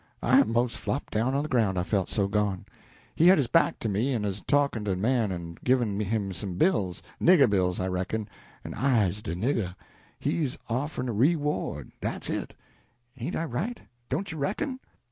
I 0.23 0.41
'mos' 0.41 0.75
flopped 0.75 1.13
down 1.13 1.35
on 1.35 1.43
de 1.43 1.47
groun', 1.47 1.77
I 1.77 1.83
felt 1.83 2.09
so 2.09 2.27
gone. 2.27 2.65
He 3.15 3.27
had 3.27 3.37
his 3.37 3.45
back 3.45 3.77
to 3.81 3.87
me, 3.87 4.15
en 4.15 4.25
'uz 4.25 4.41
talkin' 4.41 4.83
to 4.85 4.95
de 4.95 4.99
man 4.99 5.31
en 5.31 5.59
givin' 5.63 5.99
him 5.99 6.33
some 6.33 6.55
bills 6.57 7.03
nigger 7.21 7.47
bills, 7.47 7.79
I 7.79 7.87
reckon, 7.87 8.27
en 8.65 8.73
I'se 8.73 9.21
de 9.21 9.35
nigger. 9.35 9.75
He's 10.19 10.57
offerin' 10.67 11.07
a 11.07 11.13
reward 11.13 11.91
dat's 12.01 12.31
it. 12.31 12.55
Ain't 13.19 13.35
I 13.35 13.43
right, 13.45 13.79
don't 14.09 14.31
you 14.31 14.39
reckon?" 14.39 14.79